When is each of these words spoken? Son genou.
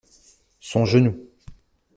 Son 0.61 0.83
genou. 0.83 1.29